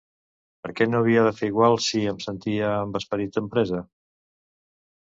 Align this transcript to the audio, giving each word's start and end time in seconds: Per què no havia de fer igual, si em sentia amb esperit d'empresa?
Per 0.63 0.71
què 0.79 0.87
no 0.93 1.01
havia 1.03 1.25
de 1.27 1.33
fer 1.41 1.49
igual, 1.53 1.77
si 1.89 2.03
em 2.13 2.19
sentia 2.27 2.73
amb 2.81 2.99
esperit 3.03 3.39
d'empresa? 3.39 3.85